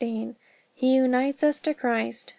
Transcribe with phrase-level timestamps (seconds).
[0.73, 2.29] He unites us to Christ.